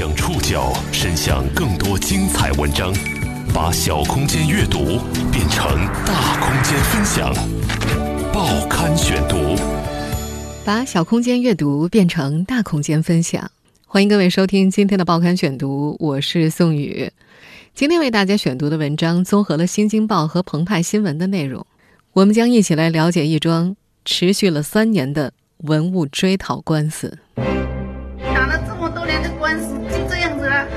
[0.00, 2.90] 将触角伸向更多精彩文章，
[3.52, 4.98] 把小空间阅读
[5.30, 5.76] 变成
[6.06, 7.30] 大空间分享。
[8.32, 9.36] 报刊选读，
[10.64, 13.50] 把小空间阅读变成大空间分享。
[13.86, 17.12] 欢迎各位收听今天的报刊选读，我是宋宇。
[17.74, 21.66] 今天为大家选读的文章综合了《新京报》和澎湃新闻的内容，
[22.14, 23.76] 我们将一起来了解一桩
[24.06, 27.18] 持续了三年的文物追讨官司。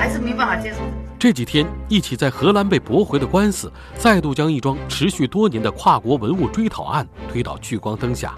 [0.03, 0.79] 还是没办法接受。
[1.17, 8.35] 这几天，一起在荷兰被驳回的官司，再度将一桩持续多年的跨国文物追讨案推到聚光灯下。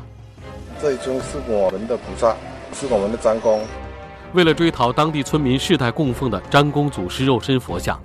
[0.79, 2.35] 这一尊是我们的菩萨，
[2.71, 3.65] 是我们的张公。
[4.33, 7.99] 为了追讨当地村民世代供奉的张公祖师肉身佛像，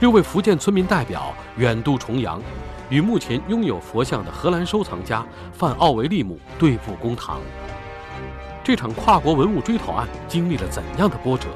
[0.00, 2.42] 六位福建村民代表远渡重洋，
[2.90, 7.38] 与目前拥有佛像的荷兰收藏家范奥维利姆对簿公堂。
[8.64, 11.46] 这场跨国文物追讨案经历了怎样的波折？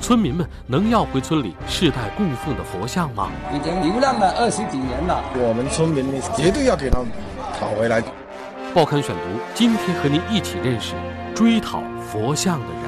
[0.00, 3.32] 村民们能要回村里世代供奉的佛像吗？
[3.54, 6.04] 已经流浪了二十几年了，我们村民
[6.36, 7.02] 绝对要给他
[7.58, 8.02] 讨回来。
[8.74, 10.94] 报刊选读，今天和您一起认识
[11.34, 12.82] 追讨佛像的人。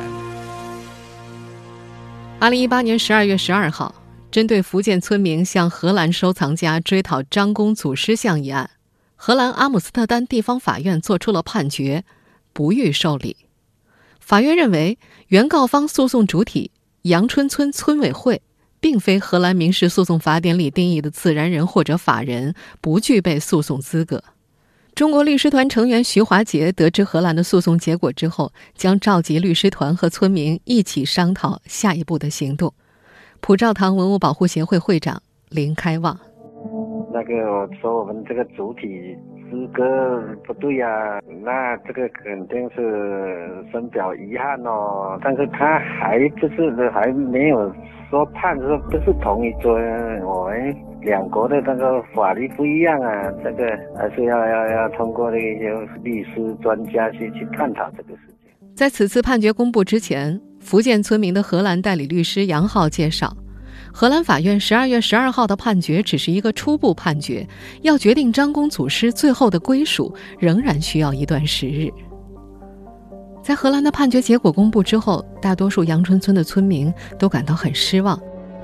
[2.39, 3.95] 二零一八年十二月十二号，
[4.31, 8.71] 针对福建村民向荷兰收藏家追讨张公祖师像一案，
[9.17, 12.05] 荷兰阿姆斯特丹地方法院作出了判决，
[12.53, 13.37] 不予受理。
[14.21, 16.71] 法院认为，原告方诉讼主体。
[17.03, 18.43] 阳春村村委会
[18.81, 24.23] 并非荷兰民事诉讼法典里定义的自然人或者法人，不具备诉讼资格。
[24.95, 32.75] 中国律师团成员徐华杰得知荷兰的诉讼结果之后，将召集律师团和村民一起商讨下一步的行动。
[33.41, 36.19] 普照堂文物保护协会会长林开旺
[37.13, 39.17] ：“那个我说我们这个主体。”
[39.51, 39.83] 资格
[40.47, 45.19] 不对呀，那这个肯定是深表遗憾哦。
[45.23, 47.75] 但是他还不是还没有
[48.11, 49.73] 说判说不是同一尊，
[50.23, 53.65] 我们两国的那个法律不一样啊，这个
[53.97, 58.51] 还是要要要通过那些律师专家去去探讨这个事情。
[58.75, 63.33] 在此次判决公布之前，福建村民的荷兰代理律师杨浩介绍。
[63.99, 67.45] 荷兰法院十二月十二号的判决只是一个初步判决，
[67.83, 71.91] 要决定张公祖师最后的归属，仍然需要一段时日。
[73.43, 78.17] 在荷兰的判决结果公布之后，大多数阳春村的村民都感到很失望。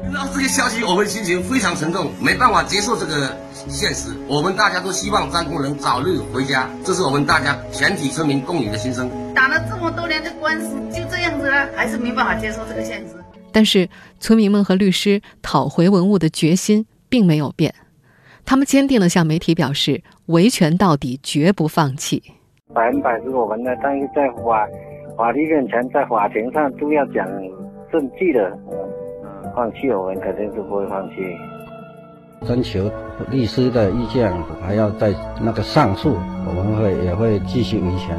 [0.05, 3.37] 听到这个消息，我们心情非常沉重，没办法接受这个
[3.69, 4.11] 现实。
[4.29, 9.11] 我们大家都希望张公能早日回家，这是我们大家全体村民共有的心声。
[9.35, 13.17] 打了这么多年的官司，就这样子了，还是没办法接受这个现实。
[13.55, 13.89] 但是，
[14.19, 17.73] 村民们和律师讨回文物的决心并没有变，
[18.45, 22.21] 他们坚定地向媒体表示，维权到底，绝不放弃。
[22.75, 24.67] 百分百是我们的，但是在法
[25.17, 27.25] 法律面前，在法庭上都要讲
[27.93, 28.43] 证据的。
[28.73, 31.15] 嗯，放弃我们肯定是不会放弃。
[32.45, 32.91] 征求
[33.31, 38.19] 律师的意见，还要在那个上诉，我们会也会继续维权。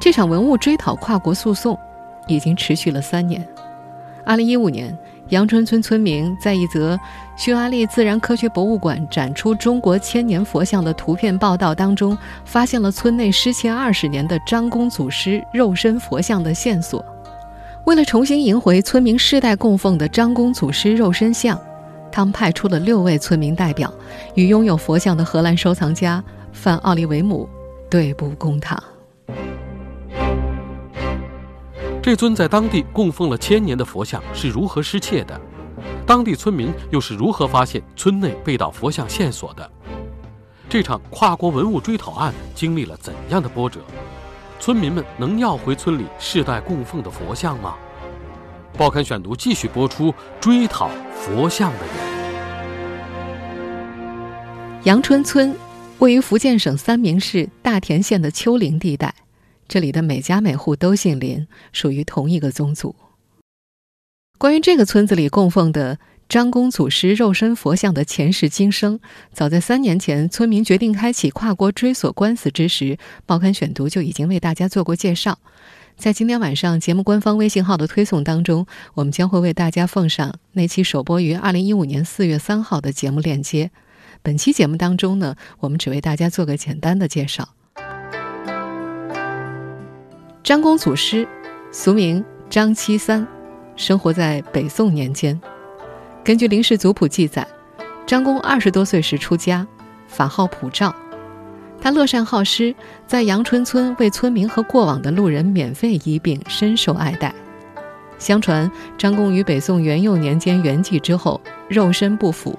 [0.00, 1.76] 这场文物追讨跨国诉讼
[2.28, 3.44] 已经持续了三年。
[4.28, 4.94] 二零一五年，
[5.30, 7.00] 阳春村村民在一则
[7.34, 17.02] 匈牙利自然科学博物馆展出中国千年佛像的图片报道当中，发现了村内失窃二十年的张公祖师肉身佛像的线索。
[17.86, 21.58] 为了重新赢回村民世代供奉的张公祖师肉身像，
[22.12, 23.90] 他们派出了六位村民代表，
[24.34, 26.22] 与拥有佛像的荷兰收藏家
[26.52, 27.48] 范奥利维姆
[27.88, 28.78] 对簿公堂。
[32.08, 35.38] 这尊在当地供奉了千年的佛像是如何失窃的？
[36.06, 39.70] 当地村民又是如何发现村内被盗佛像线索的？
[40.70, 43.80] 这场跨国文物追讨案经历了怎样的波折？
[44.58, 47.74] 村民们能要回村里世代供奉的佛像吗？
[48.78, 51.94] 报刊选读继续播出：追讨佛像的人。
[54.84, 55.54] 阳春村
[55.98, 59.14] 位于福建省三明市大田县的丘陵地带。
[59.68, 62.96] 这里的每家每户都姓林，属于同一个宗族。
[64.38, 65.98] 关于这个村子里供奉的
[66.28, 68.98] 张公祖师肉身佛像的前世今生，
[69.32, 75.38] 早在三年前，村民决定开启跨国追索官司之时，报刊选读就已经为大家做过介绍。
[75.96, 83.72] 在今天晚上节目官方微信号的推送当中，我们将会为大家奉上那期首播于二零一五年四月三号的节目链接。
[84.22, 87.48] 本期节目当中呢，我们只为大家做个简单的介绍。
[90.48, 91.28] 张公祖师，
[91.70, 93.28] 俗名张七三，
[93.76, 95.38] 生活在北宋年间。
[96.24, 97.46] 根据《林氏族谱》记载，
[98.06, 99.66] 张公二十多岁时出家，
[100.06, 100.96] 法号普照。
[101.82, 102.74] 他乐善好施，
[103.06, 107.34] 在阳春村为村民和过往的路人免费医病，深受爱戴。
[108.18, 112.58] 相传张公于北宋元佑年间圆寂之后，肉身不腐，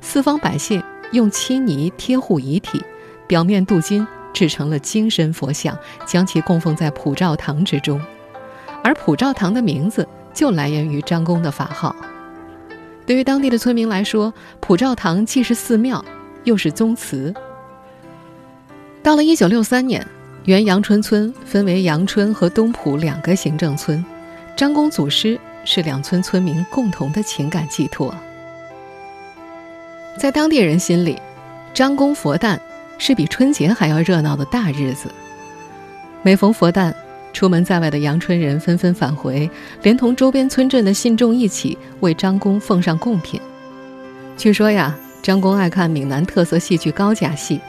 [0.00, 0.82] 四方百姓
[1.12, 2.82] 用漆泥贴护遗体，
[3.28, 4.04] 表面镀金，
[4.38, 5.76] 制成了金身佛像，
[6.06, 8.00] 将其供奉在普照堂之中。
[8.84, 11.96] 而普照堂的名字就来源于张公的法号。
[13.04, 16.04] 对于当地的村民来说，普照堂既是寺庙，
[16.44, 17.34] 又是宗祠。
[19.02, 20.06] 到了1963年，
[20.44, 24.04] 原阳春村分为阳春和东浦两个行政村。
[24.56, 28.14] 张公祖师是两村村民共同的情感寄托。
[30.16, 31.20] 在当地人心里，
[31.74, 32.60] 张公佛诞
[32.98, 35.08] 是比春节还要热闹的大日子。
[36.22, 36.94] 每逢佛诞，
[37.32, 39.48] 出门在外的阳春人纷纷返回，
[39.82, 43.40] 连同周边村镇的信众一起为张公奉上贡品。
[44.36, 47.60] 据说呀，张公爱看闽南特色戏剧高甲戏，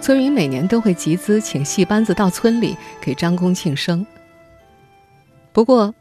[0.00, 4.04] 村民每年都会集资请戏班子到村里给张公庆生。
[5.52, 5.94] 不过，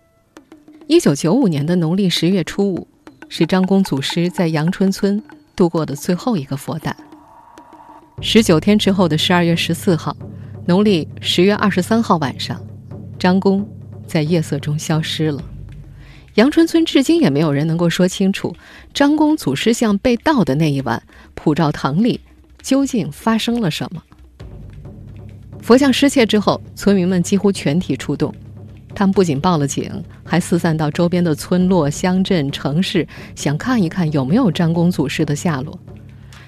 [0.87, 2.87] 一九九五年的农历十月初五，
[3.27, 5.21] 是张公祖师在阳春村
[5.55, 6.95] 度过的最后一个佛诞。
[8.19, 10.17] 十九天之后的十二月十四号，
[10.65, 12.59] 农历十月二十三号晚上，
[13.19, 13.63] 张公
[14.07, 15.39] 在夜色中消失了。
[16.33, 18.55] 阳春村至今也没有人能够说清楚，
[18.91, 21.01] 张公祖师像被盗的那一晚，
[21.35, 22.19] 普照堂里
[22.59, 24.01] 究竟发生了什么。
[25.61, 28.33] 佛像失窃之后，村民们几乎全体出动。
[28.95, 29.91] 他们不仅报了警，
[30.23, 35.79] 还四散到周边的村落、乡镇、城市，想看一看有没有张公祖师的下落。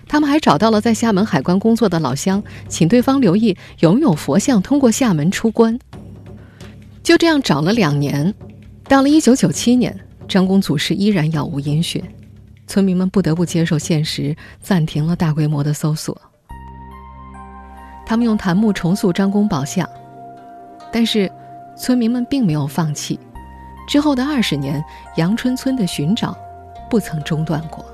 [0.09, 5.79] 他们还找到了在厦门海关工作的老乡，请对方留意有没有佛像通过厦门出关。
[7.01, 8.33] 就这样找了两年，
[8.85, 9.97] 到了1997年，
[10.27, 12.03] 张公祖师依然杳无音讯，
[12.67, 16.19] 村民们不得不接受现实，暂停了大规模的搜索。
[18.05, 19.87] 他们用檀木重塑张公宝像，
[20.91, 21.31] 但是。
[21.77, 23.17] 村民们并没有放弃，
[23.87, 24.83] 之后的二十年，
[25.15, 26.37] 阳春村的寻找
[26.89, 27.85] 不曾中断过。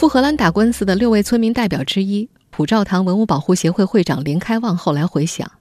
[0.00, 5.52] 赴荷兰打官司的六位村民代表之一，普照堂文物保护协会会长林开旺后来回想，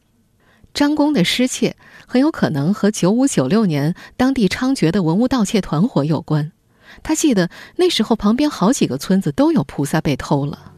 [0.73, 1.75] 张公的失窃
[2.07, 6.53] 很有可能和九五九六年当地猖獗的文物盗窃团伙有关。
[7.03, 10.71] 他记得那时候旁边好几个村子都有菩萨被偷了。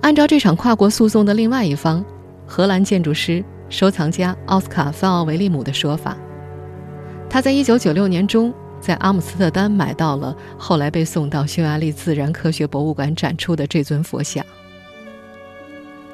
[0.00, 2.04] 按照这场跨国诉讼的另外一方。
[2.48, 6.16] 荷兰建筑师、收藏家奥斯卡·范奥维利姆的说法，
[7.30, 14.44] 他在1996年中在阿姆斯特丹买到了后来被送到匈牙利自然科学博物馆展出的这尊佛像。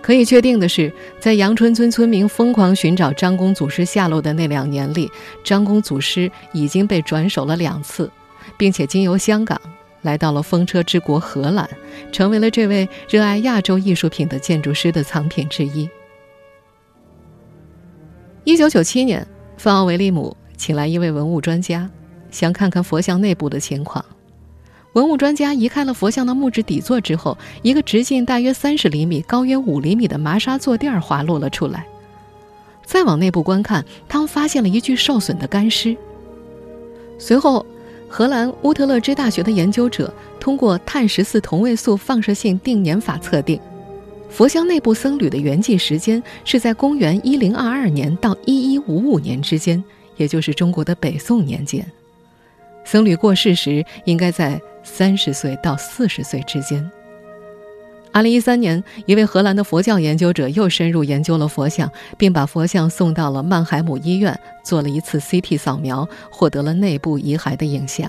[0.02, 5.10] 可以确定的是，在阳春村村民疯狂寻找张公祖师下落的那两年里，
[5.42, 8.10] 张公祖师已经被转手了两次，
[8.58, 9.58] 并且经由香港
[10.02, 11.66] 来到了风车之国荷兰，
[12.12, 15.88] 成为了这位热爱亚洲艺术品的建筑师的藏品之一。
[18.44, 19.26] 一九九七年，
[19.56, 21.88] 范奥维利姆请来一位文物专家，
[22.34, 24.04] 想看看佛像内部的情况。
[24.92, 31.86] 文物专家移开了佛像的木质底座之后，一个直径大约三十厘米、高约五厘米的麻纱坐垫滑落了出来。
[32.84, 35.96] 再往内部观看，他们发现了一具受损的干尸。
[37.18, 37.64] 随后，
[38.08, 43.58] 荷兰乌特勒支大学的研究者通过碳十四同位素放射性定年法测定。
[44.28, 49.82] 佛像内部僧侣的圆寂时间是在公元一零二二年到一一五五年之间，
[50.16, 51.84] 也就是中国的北宋年间。
[52.84, 56.90] 僧侣过世时应该在三十岁到四十岁之间。
[58.12, 68.08] 二零一三年，一位荷兰的佛教研究者又深入研究了佛像，并把佛像送到了曼海姆医院做了一次 CT 扫描，获得了内部遗骸的影像。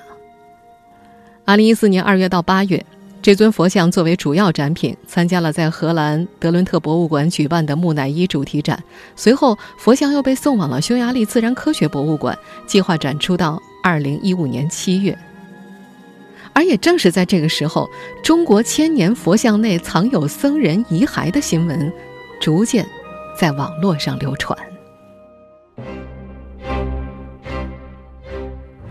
[1.43, 2.85] 二零一四年二月到八月。
[3.21, 8.83] 这尊佛像作为主要展品，参加了在荷兰德伦特博物馆举办的木乃伊主题展。
[9.15, 15.15] 随后，佛像又被送往了匈牙利自然科学博物馆，计划展出到二零一五年七月。
[16.53, 17.87] 而也正是在这个时候，
[18.23, 21.93] 中国千年佛像内藏有僧人遗骸的新闻，
[22.41, 22.83] 逐渐
[23.39, 24.57] 在网络上流传。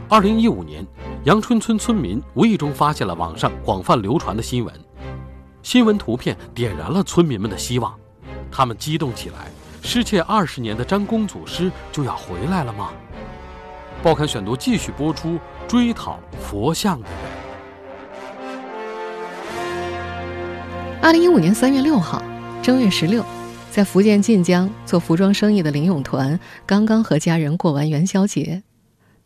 [0.09, 0.87] 二零一五年。
[1.25, 4.75] 阳春村村民无意中发现了网上广泛流传的新闻，
[5.63, 7.95] 新闻图片点燃了村民们的希望，
[8.53, 9.51] 他们激动起来。
[9.83, 12.91] 失窃二十年的张公祖师就要回来了吗？
[14.03, 17.19] 报刊选读继续播出：追讨佛像的人。
[21.01, 22.23] 二零一五年三月六号，
[22.63, 23.25] 正月十六，
[23.71, 28.63] 在福建晋江做服装生意的林永团刚刚和家人过完元宵节。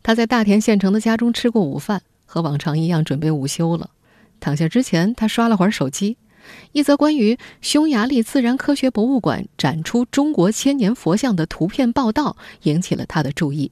[0.01, 3.91] 他在大田县城的家中吃过午饭，和往常一样准备午休了。
[4.39, 6.17] 躺下之前，他刷了会儿手机，
[6.71, 13.71] 一则关于匈牙利自然科学博物馆展出中国千年佛像的图片报道引起了他的注意。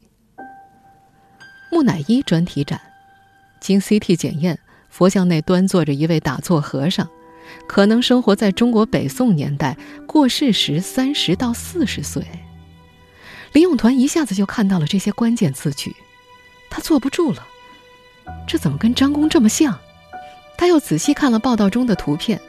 [1.69, 2.79] 木乃伊专题展，
[3.59, 4.57] 经 CT 检验，
[4.89, 7.07] 佛像内端坐着一位打坐和尚，
[7.67, 12.25] 可能生活在中国北宋年代，过世时三十到四十岁。
[13.53, 15.95] 林永团一下子就看到了这些关键字句，
[16.69, 17.45] 他坐不住了，
[18.47, 19.77] 这怎么跟张公这么像？
[20.57, 22.41] 他又仔细看了报道中的图片，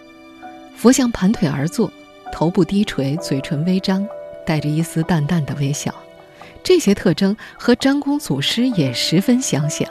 [0.76, 1.92] 佛像盘腿而坐，
[2.32, 4.06] 头部低垂，嘴唇微张，
[4.46, 5.94] 带着一丝淡淡的微笑。
[6.68, 9.88] 这些特征和张公祖师也十分相像。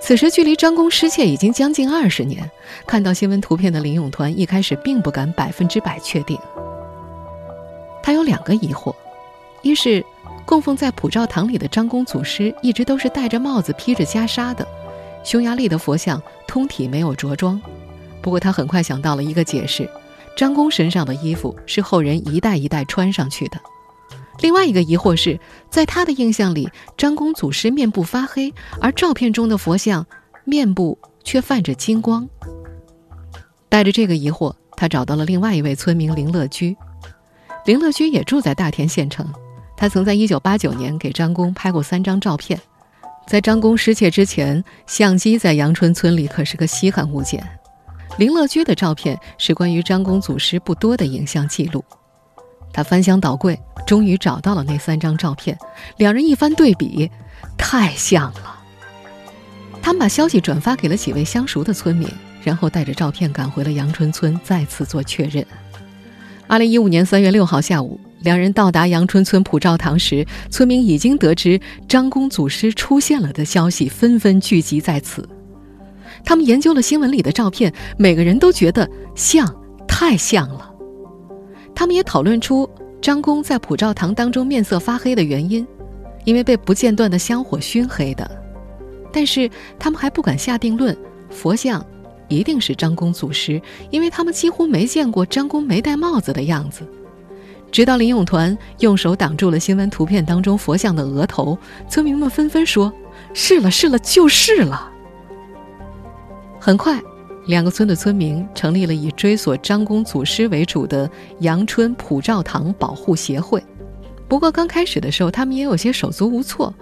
[0.00, 2.50] 此时距离张公失窃已经将近二十年，
[2.84, 6.36] 看到新闻图片的林永团一开始并不敢百分之百确定。
[8.02, 8.92] 他有两个疑惑：
[9.62, 10.04] 一是
[10.44, 14.66] 供奉在普照堂里的张公祖师一直都是戴着帽子、披着袈裟的，
[15.22, 17.56] 匈牙利的佛像通体没有着装；
[18.20, 19.88] 不过他很快想到了一个解释：
[20.36, 23.60] 张公身上的衣服是后人一代一代穿上去的。
[24.40, 25.38] 另外一个疑惑是，
[25.70, 30.06] 在他的印象里，张公祖师面部发黑，而照片中的佛像
[30.44, 32.28] 面部却泛着金光。
[33.68, 36.76] 带着这个疑惑，他找到了另外一位村民林乐居。
[37.66, 39.30] 林乐居也住在大田县城，
[39.76, 42.58] 他曾在1989年给张公拍过三张照片。
[43.26, 47.46] 在张公失窃之前，相机在阳春村里可是个稀罕物件。
[48.16, 51.84] 林乐居的照片是关于张公祖师不多的影像记录。
[52.72, 55.58] 他翻箱倒柜，终于找到了那三张照片。
[55.96, 57.10] 两人一番对比，
[57.58, 58.58] 太像了。
[59.82, 62.08] 他们把消息转发给了几位相熟的村民，
[62.42, 65.44] 然后带着照片赶回了阳春村，再次做确认。
[66.46, 75.28] 二零一五年三月六号下午，两人到达阳春村普照堂时，村民已经得知张公祖师出现了的消息，纷纷聚集在此。
[76.24, 79.54] 他们研究了新闻里的照片，每个人都觉得像，
[79.88, 80.69] 太像了。
[81.80, 82.68] 他们也讨论出
[83.00, 85.66] 张公在普照堂当中面色发黑的原因，
[86.26, 88.30] 因为被不间断的香火熏黑的。
[89.10, 90.94] 但是他们还不敢下定论，
[91.30, 91.82] 佛像
[92.28, 93.58] 一定是张公祖师，
[93.88, 96.86] 因为他们几乎没见过张公没戴帽子的样子。
[97.72, 101.56] 直到林永团用手挡住了新闻图片当中佛像的额头，
[101.88, 102.92] 村民们纷纷说
[103.32, 104.92] ：“是了，是了，就是了。”
[106.60, 107.00] 很快。
[107.50, 113.60] 两个村的村民成立了以追索张公祖师为主的阳春普照堂保护协会。
[114.28, 116.72] 不过刚开始的时候，他们也有些手足无措。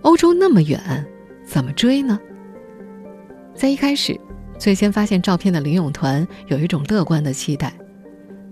[0.00, 1.06] 欧洲那么远，
[1.44, 2.18] 怎么追呢？
[3.54, 4.18] 在一开始，
[4.58, 7.70] 最先发现照片的林永团有一种乐观的期待。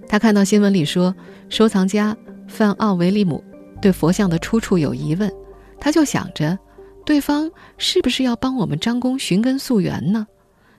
[0.06, 1.14] 他看到新闻里说，
[1.48, 2.14] 收藏家
[2.46, 3.42] 范奥维利姆
[3.80, 5.32] 对佛像的出处有疑问，
[5.80, 6.58] 他就想着，
[7.06, 10.26] 对方是不是要帮我们张公寻根溯源呢？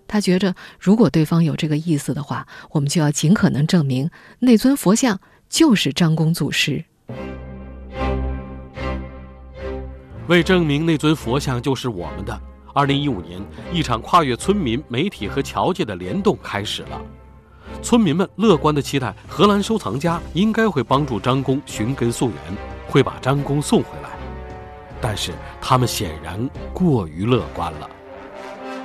[0.09, 6.83] 他觉着，如果对方有这个意思的话，我们就要尽可能证明那尊佛像就是张公祖师。
[10.27, 12.41] 为证明那尊佛像就是我们的，
[12.73, 13.39] 二零一五年，
[13.71, 17.01] 一场跨越村民、媒体和侨界的联动开始了。
[17.83, 22.37] 村民们乐观的期待，荷兰收藏家应该会帮助张公寻根溯源，
[22.87, 24.09] 会把张公送回来。
[24.99, 27.89] 但是他们显然过于乐观了。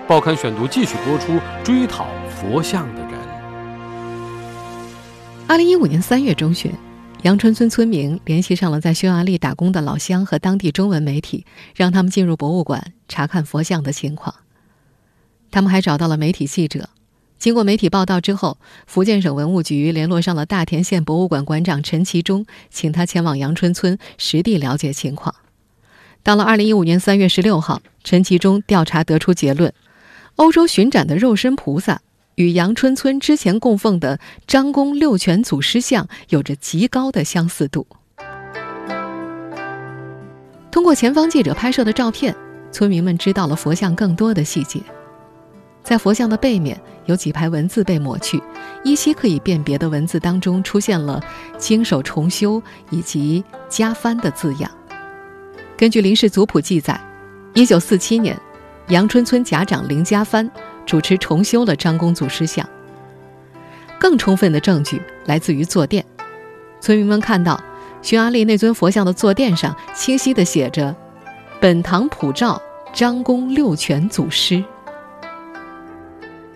[0.07, 3.13] 报刊选读继续播出：追讨佛像的人。
[5.49, 6.71] 二零一五年三月中旬，
[7.23, 14.35] 阳春村村民联系上了在匈牙利打工的老乡和当地中文媒体，让他们进入博物馆查看佛像的情况。
[15.51, 16.91] 他们还找到了媒体记者。
[17.39, 25.35] 经过媒体报道之后，福建省文物局联络上了大田县博物馆馆长陈其忠，请他前往阳春村实地了解情况。
[26.23, 29.73] 到了二零一五年三月十六号，陈其忠调查得出结论。
[30.37, 32.01] 欧洲巡展的肉身菩萨
[32.35, 37.87] 与阳春村之前供奉的张公六泉祖师像有着极高的相似度。
[40.73, 42.35] 通过前方记者拍摄的照片，
[42.73, 44.81] 村民们知道了佛像更多的细节。
[45.85, 48.43] 在佛像的背面有几排文字被抹去，
[48.83, 51.23] 依稀可以辨别的文字当中出现了
[51.59, 52.61] “经手重修”
[52.91, 54.69] 以及“加翻”的字样。
[55.77, 57.01] 根据林氏族谱记载，
[57.53, 58.37] 一九四七年。
[58.89, 60.51] 阳春村甲长林家帆
[60.85, 62.69] 主持重修了张公祖师像。
[63.99, 66.05] 更充分的证据来自于坐垫，
[66.81, 67.59] 村民们看到
[68.03, 70.95] 匈牙利那尊佛像的坐垫上清晰地写着
[71.59, 72.61] “本堂普照
[72.93, 74.63] 张公六全祖师”。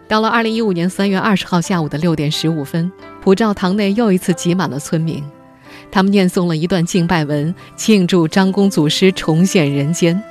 [0.07, 2.93] 到了二零一五年三月二十号下午的六点十五分，
[3.23, 5.25] 普照堂内又一次挤满了村民，
[5.91, 10.23] 他们念诵了一段敬拜文，庆祝张公祖师重现人间。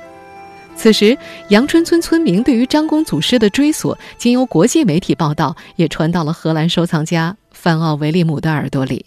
[0.78, 1.18] 此时，
[1.48, 9.04] 阳春村村民对于张公祖师的追索，经由国际媒体报道，也传到了荷兰收藏家范奥维利姆的耳朵里。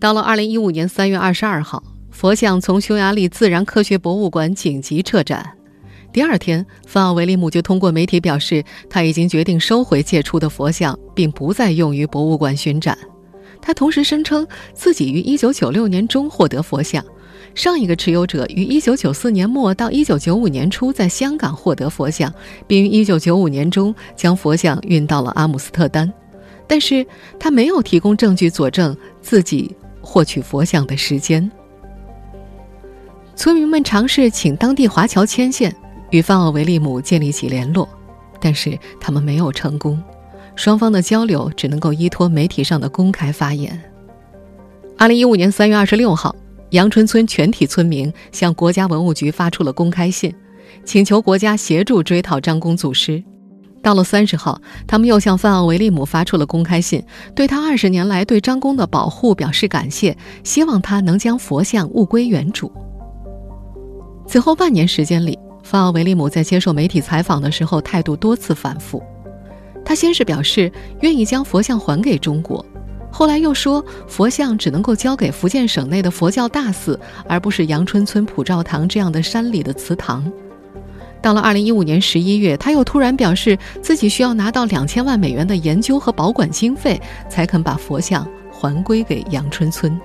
[0.00, 5.46] 到了二零一五年三月二十二号，佛像从匈牙利自然科学博物馆紧急撤展。
[6.10, 12.96] 第二天，范奥维利姆就通过媒体表示，他已经决定收回借出的佛像，并不再用于博物馆巡展。
[13.60, 17.04] 他同时声称自己于1996年中获得佛像，
[17.58, 22.32] 上一个持有者于1994年末到1995年初在香港获得佛像，
[22.68, 26.10] 并于1995年中将佛像运到了阿姆斯特丹。
[26.68, 27.04] 但是
[27.36, 31.50] 他没有提供证据佐证自己获取佛像的时间。
[33.34, 35.74] 村民们尝试请当地华侨牵线。
[36.10, 37.86] 与范奥维利姆建立起联络，
[38.40, 40.02] 但是他们没有成功，
[40.54, 43.78] 双方的交流只能够依托媒体上的公开发言。
[44.96, 46.34] 二零一五年三月二十六号，
[46.70, 50.34] 阳春村全体村民向国家文物局发出了公开信，
[50.84, 53.22] 请求国家协助追讨张公祖师。
[53.82, 57.02] 到了三十号，他们又向范奥维利姆发出了公开信，
[57.34, 62.70] 对他二十年来对张公的保护表示感谢，希望他能将佛像物归原主。
[64.26, 65.38] 此后半年时间里。
[65.64, 69.02] 范奥维利姆在接受媒体采访的时候，态度多次反复。
[69.84, 72.64] 他先是表示愿意将佛像还给中国，
[73.10, 80.30] 后来又说佛像只能够交给福建省内的佛教大寺，而不是阳春村普照堂这样的山里的祠堂。
[81.20, 89.98] 到了2015年11月，他又突然表示自己需要拿到两千万美元的研究和保管经费，才肯把佛像还归给阳春村。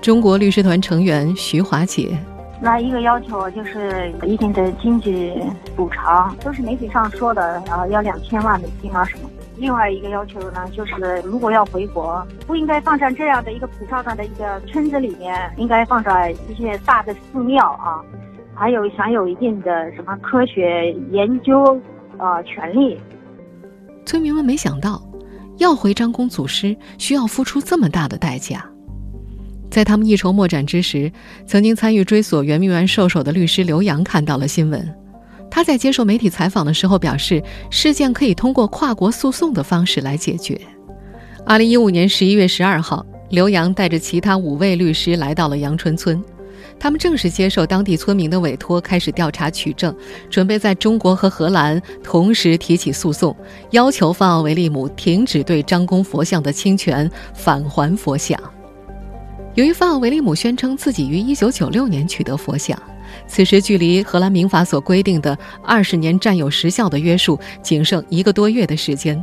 [0.00, 2.16] 中国律师团成员徐华杰。
[2.58, 5.34] 那一个要求就是一定的经济
[5.76, 9.28] 补偿，都是媒体上说的啊，要两千万美金啊什么。
[9.58, 10.94] 另外一个要求呢，就是
[11.24, 18.04] 如果要回国，不应该放在这样的一个普照的一个村子里面，应该放在一些大的寺庙啊，
[18.54, 21.80] 还有享有一定的什么科学研究
[22.18, 22.98] 啊权利。
[24.04, 25.02] 村民们没想到，
[25.56, 28.64] 要回张公祖师需要付出这么大的代价。
[29.70, 31.10] 在他们一筹莫展之时，
[31.46, 35.05] 曾经参与追索圆明园兽首的律师刘洋看到了新闻。
[35.50, 40.60] 他在接受媒体采访的时候表示，事件可以通过跨国诉讼的方式来解决。
[41.46, 46.22] 二零一五年十一月十二号，刘洋带着其他五位律师来到了阳春村，
[46.78, 49.94] 他们正式接受当地村民的委托，开始调查取证，
[50.28, 53.34] 准备在中国和荷兰同时提起诉讼，
[53.70, 58.38] 要求范奥维利姆停止对张公佛像的侵权，返还佛像。
[59.54, 62.76] 由于范奥维利姆宣称自己于1996年取得佛像，
[63.26, 69.22] 此时距离荷兰民法所规定的二十年占有时效的约束仅剩一个多月的时间，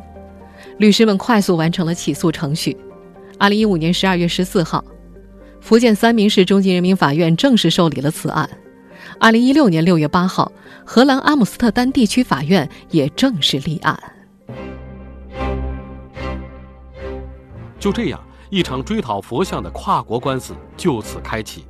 [0.77, 2.75] 律师们快速完成了起诉程序。
[3.39, 4.84] 2015年12月14号，
[5.62, 8.49] 福建三明市中级人民法院正式受理了此案。
[9.19, 10.51] 2016年6月8号，
[10.86, 13.97] 荷兰阿姆斯特丹地区法院也正式立案。
[17.79, 18.19] 就这样。
[18.49, 21.65] 一场追讨佛像的跨国官司就此开启，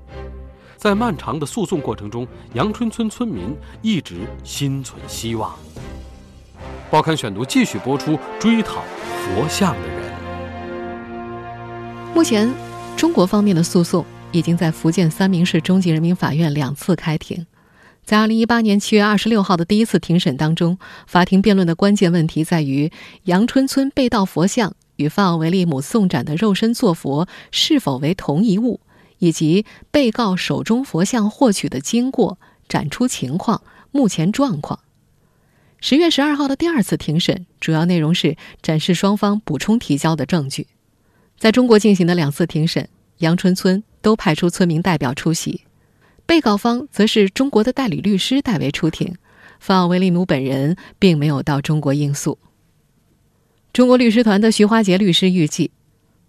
[0.83, 5.55] 在漫长的诉讼过程中，阳春村村民一直心存希望。
[6.91, 8.83] 报刊选读继续播出追讨
[9.21, 10.13] 佛像的人。
[12.13, 12.53] 目前，
[12.97, 17.47] 中国方面的诉讼已经在福建三明市中级人民法院两次开庭。
[18.03, 22.91] 在二零一八年七月二十六号的第一次庭审当中，法庭辩论的关键问题在于
[23.23, 24.73] 阳春村被盗佛像。
[24.97, 28.81] 与范奥维利姆送展的肉身坐佛是否为同一物，
[29.19, 34.79] 以及被告手中佛像获取的经过、展出情况、目前状况。
[35.79, 40.67] 十月十二号的第二次庭审，主要内容是展示双方补充提交的证据。
[41.37, 45.61] 在中国进行的两次庭审，阳春村都派出村民代表出席，
[46.25, 49.17] 被告方则是中国的代理律师代为出庭，
[49.59, 52.37] 范奥维利姆本人并没有到中国应诉。
[53.73, 55.71] 中国律师团的徐华杰律师预计，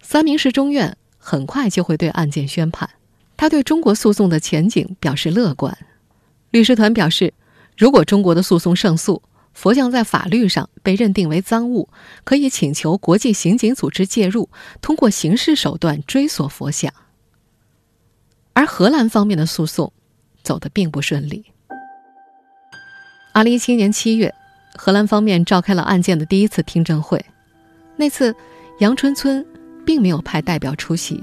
[0.01, 2.87] 三明市中院很快就会对案件宣判。
[3.35, 5.75] 他对中国诉讼的前景表示乐观。
[6.51, 7.33] 律师团表示，
[7.75, 11.89] 如果中国的诉讼胜诉，佛像在法律上被认定为赃物，
[12.23, 14.49] 可以请求国际刑警组织介入，
[14.81, 16.93] 通过刑事手段追索佛像。
[18.53, 19.91] 而荷兰方面的诉讼
[20.43, 21.45] 走得并不顺利。
[23.33, 24.31] 二零一七年七月，
[24.75, 27.25] 荷兰方面召开了案件的第一次听证会。
[27.97, 28.35] 那次，
[28.79, 29.43] 杨春村
[29.85, 31.21] 并没有派代表出席。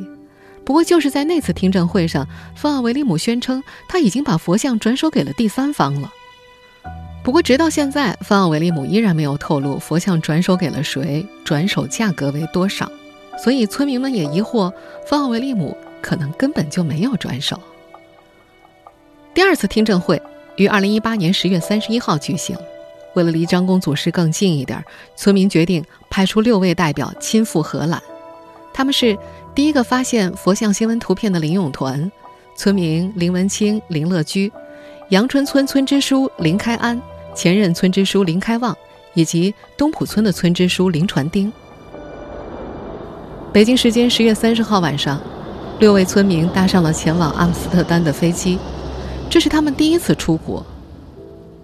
[0.65, 6.11] 不过，就是在那次听证会上，范奥维利姆宣称他已经把佛像转手给了第三方了。
[7.25, 12.91] 不过，直到现在，范奥维利姆依然没有透露佛像转手给了谁，转手价格为多少。
[13.43, 14.73] 所以，村民们也疑惑，
[15.07, 17.61] 范奥维利姆可能根本就没有转手。
[19.35, 20.21] 第二次听证会
[20.57, 22.57] 于二零一八年十月三十一号举行。
[23.15, 24.83] 为了离张公祖师更近一点，
[25.17, 28.01] 村民决定派出六位代表亲赴荷兰。
[28.73, 29.19] 他们是
[29.55, 32.11] 第一个发现佛像新闻图片的林永团、
[32.57, 34.51] 村民林文清、林乐居、
[35.11, 37.01] 阳春村村支书林开安、
[37.35, 38.77] 前任村支书林开旺，
[39.15, 41.53] 以及东浦村的村支书林传丁。
[43.53, 45.21] 北京时间十月三十号晚上，
[45.79, 48.59] 六位村民搭上了前往阿姆斯特丹的飞机，
[49.29, 50.65] 这是他们第一次出国。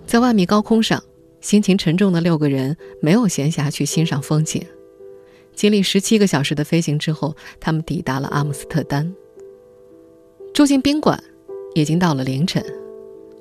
[0.06, 1.02] 在万米高空上。
[1.40, 4.60] 心情沉重的六个人没有闲暇去欣赏风景。
[5.58, 9.12] 经历十七个小时的飞行之后，他们抵达了阿姆斯特丹。
[10.54, 11.20] 住进宾馆，
[11.74, 12.64] 已经到了凌晨。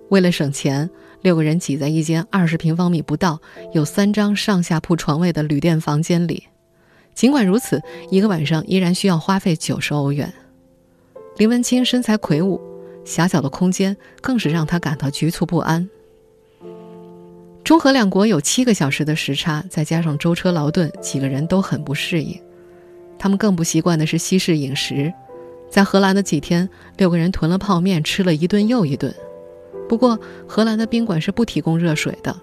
[0.10, 0.90] 为了省钱，
[1.22, 3.40] 六个人挤在一间二十平方米不到、
[3.72, 6.48] 有三张上下铺床位的旅店房间里。
[7.14, 10.34] 尽管如此，一个晚上依然需要花费九十欧元。
[11.38, 12.60] 林文清身材魁梧，
[13.06, 15.88] 狭小的空间更是让他感到局促不安。
[17.68, 22.40] 中荷两国有七个小时的时差，再加上舟车劳顿，几个人都很不适应。
[23.20, 25.14] 他们更不习惯的是西式饮食。
[25.70, 29.14] 在荷兰的几天，六个人囤了泡面，吃了一顿又一顿。
[29.90, 32.34] 不过，荷兰的宾馆是不提供热水的。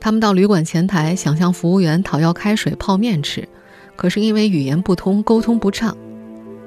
[0.00, 3.46] 他们到旅馆前台想向服务员讨要开水泡面吃，
[3.94, 5.94] 可是因为语言不通，沟通不畅。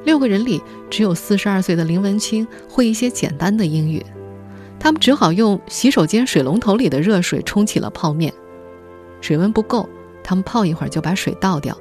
[0.06, 4.06] 六个人里，只有四十二岁的林文清会一些简单的英语。
[4.80, 8.34] 他们只好用洗手间水龙头里的热水冲起了泡面，
[9.20, 9.88] 水温不够，
[10.24, 11.78] 他们泡一会儿就把水倒掉，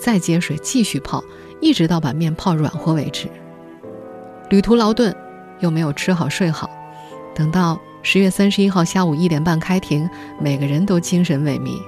[0.00, 1.22] 再接水继续泡，
[1.60, 3.28] 一直到把面泡软和为止。
[4.48, 5.14] 旅途劳顿，
[5.60, 6.70] 又没有吃好睡好，
[7.34, 10.08] 等到十月三十一号下午一点半开庭，
[10.40, 11.78] 每个人都精神萎靡，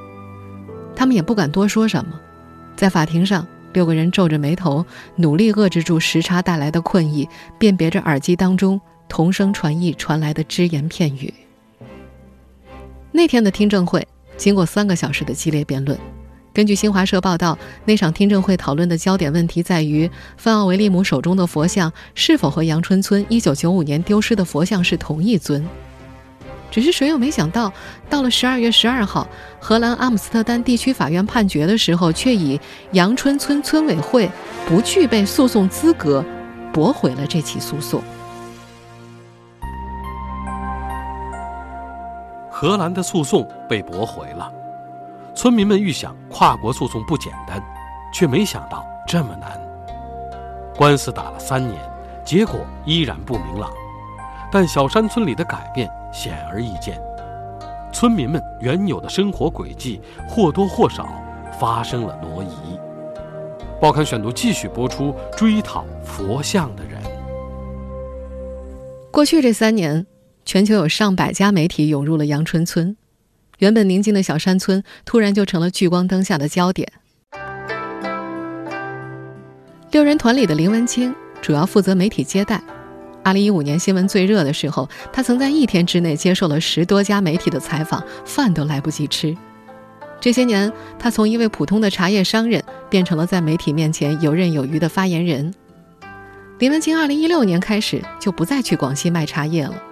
[0.95, 2.13] 他们也不敢多说什么。
[2.77, 4.85] 在法庭上，六个人皱着眉头，
[5.17, 7.27] 努力遏制住时差带来的困意，
[7.59, 8.79] 辨别着耳机当中。
[9.11, 11.35] 同声传译传来的只言片语。
[13.13, 14.07] 那天的听证会
[14.39, 15.99] 经过三个小时的激烈辩论。
[16.53, 25.65] 根据新华社报道，那场听证会讨论的焦点问题在于范奥维利姆手中的佛像是否和阳春村1995年丢失的佛像是同一尊。
[26.71, 27.73] 只是谁又没想到，
[28.09, 32.61] 到了12月12号，荷兰阿姆斯特丹地区法院判决的时候，却以
[32.93, 34.31] 阳春村村委会
[34.69, 36.25] 不具备诉讼资格，
[36.73, 38.01] 驳回了这起诉讼。
[42.61, 44.53] 荷兰的诉讼被驳回了，
[45.35, 47.59] 村民们预想跨国诉讼不简单，
[48.13, 49.59] 却没想到这么难。
[50.77, 51.81] 官司打了三年，
[52.23, 53.71] 结果依然不明朗。
[54.53, 57.01] 但小山村里的改变显而易见，
[57.95, 61.09] 村民们原有的生活轨迹或多或少
[61.59, 62.79] 发生了挪移。
[63.81, 67.01] 报刊选读继续播出：追讨佛像的人。
[69.11, 70.07] 过去这三年。
[70.45, 72.97] 全球有上百家媒体涌入了阳春村，
[73.59, 76.91] 原本宁静的小山村突然就成了聚光灯下的焦点。
[79.93, 82.63] 六人团里的林文清主要负责媒体接待。
[83.23, 89.37] 二零一五年新闻最热的时候，他曾在一天之内接受了十多家媒体的采访，饭都来不及吃。
[90.21, 95.53] 这些年，他从一位普通的茶叶商人变成了在媒体面前游刃有余的发言人。
[96.59, 99.83] 林文清二零一六年开始就不再去广西卖茶叶了。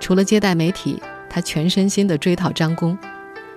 [0.00, 2.96] 除了接待媒体，他全身心地追讨张工。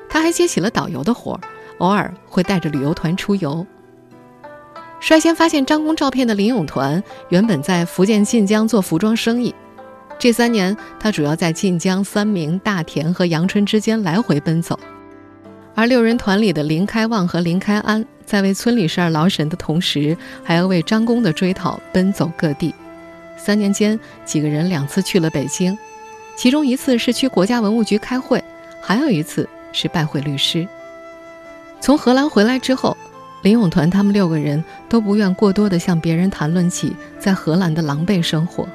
[0.10, 1.42] 他还接起了导游的活儿，
[1.78, 3.66] 偶尔会带着旅游团出游。
[5.00, 9.54] 率先发现张工照片的林永团，原本在福建晋江做服装生意。
[10.18, 14.78] 这三年，他主要在晋江、三明、大田和阳春之间来回奔走。
[15.76, 22.76] 而六人团里的林开旺和林开安，在为村里事儿劳神的同时，还要为张工的追讨奔走各地。
[23.38, 25.78] 三年间，几个人两次去了北京。
[26.40, 28.42] 其中一次是去国家文物局开会，
[28.80, 30.66] 还有一次是拜会律师。
[31.82, 32.96] 从荷兰回来之后，
[33.42, 38.66] 林永团他们六个人都不愿过多的向别人谈论起在荷兰的狼狈生活。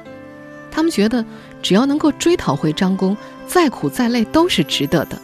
[0.69, 1.25] 他们觉得，
[1.63, 5.19] 只要能够追讨回张公，再苦再累都是值得的。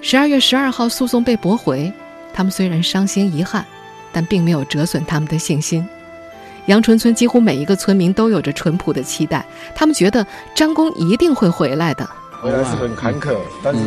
[0.00, 1.92] 十二月十二号，诉讼被驳回，
[2.32, 3.66] 他们虽然伤心遗憾，
[4.12, 5.84] 但并没有折损他们的信心。
[6.66, 12.08] 阳春村几乎每一个村民都有着淳朴的期待，他们觉得张公一定会回来的。
[12.42, 13.80] 回来是很坎坷，但是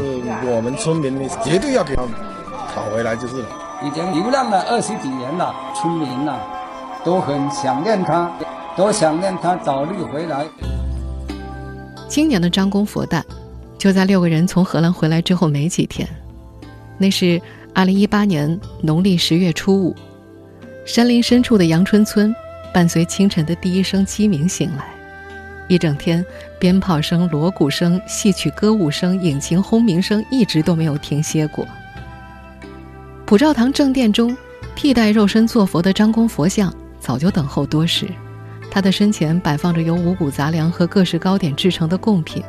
[0.45, 2.03] 我们村民呢，绝对要给他
[2.73, 3.47] 讨回来就是了。
[3.85, 6.37] 已经流浪了二十几年了，村民呐
[7.03, 8.31] 都很想念他，
[8.75, 10.45] 都想念他早日回来。
[12.07, 13.23] 今年的张公佛诞，
[13.77, 16.07] 就在六个人从荷兰回来之后没几天，
[16.97, 17.41] 那是
[17.73, 19.95] 二零一八年农历十月初五，
[20.85, 22.33] 山林深处的阳春村。
[22.73, 24.85] 伴随清晨的第一声鸡鸣醒来，
[25.67, 26.23] 一整天，
[26.59, 31.67] 鞭炮声、锣鼓声、戏曲歌舞声、引擎轰鸣声一直都没有停歇过。
[33.25, 34.35] 普照堂正殿中，
[34.75, 38.07] 替代肉身坐佛的张公佛像早就等候多时，
[38.69, 42.43] 他的身前摆放着由五谷杂粮和各式糕点制成的贡品。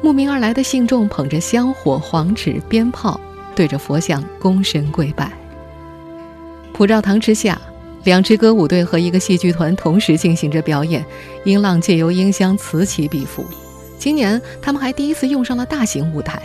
[0.00, 3.20] 慕名而来的信众捧着香火、黄纸、鞭炮，
[3.56, 5.32] 对着佛像躬身跪拜。
[6.72, 7.60] 普照堂之下，
[8.08, 11.04] 两支歌舞队和一个戏剧团同时进行着表演，
[11.44, 13.44] 音浪借由音箱此起彼伏。
[13.98, 16.40] 今年，他们还第一次用上了大型舞台。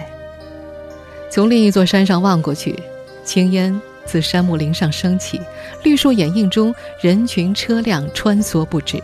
[1.31, 2.77] 从另一座山上望过去，
[3.23, 5.39] 青烟自山木林上升起，
[5.83, 9.01] 绿树掩映中，人群车辆穿梭不止。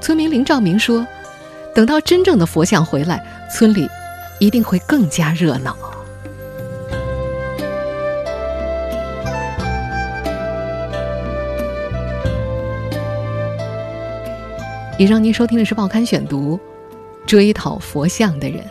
[0.00, 1.04] 村民林兆明说。
[1.74, 3.20] 等到真正的佛像回来，
[3.52, 3.88] 村里
[4.38, 5.76] 一定会更加热闹。
[14.96, 16.56] 以上您收听的是《报刊选读》，
[17.26, 18.64] 追讨佛像的人，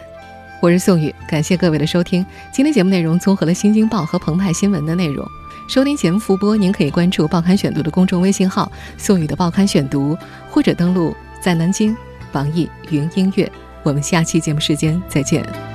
[0.62, 2.26] 我是宋宇，感谢各位的收听。
[2.50, 5.28] 今天节目内容综合了《新京报》和澎湃新闻的内容。
[5.68, 10.18] 收听节目复播，您可以关注《报刊选读》的公众微信号“宋宇的报刊选读”，
[10.50, 11.94] 或者登录在南京。
[12.32, 13.52] 网易云音乐，
[13.84, 15.73] 我们下期节目时间再见。